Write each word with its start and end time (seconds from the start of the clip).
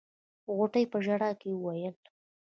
غوټۍ 0.55 0.85
په 0.91 0.97
ژړا 1.05 1.31
کې 1.41 1.49
وويل. 1.53 1.95